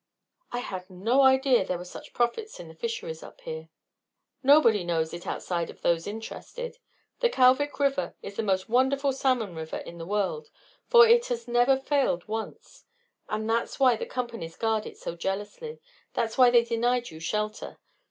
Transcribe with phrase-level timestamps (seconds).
[0.51, 3.69] "I had no idea there were such profits in the fisheries up here."
[4.41, 6.79] "Nobody knows it outside of those interested.
[7.19, 10.47] The Kalvik River is the most wonderful salmon river in the world,
[10.87, 12.83] for it has never failed once;
[13.29, 15.79] that's why the Companies guard it so jealously;
[16.15, 17.77] that's why they denied you shelter.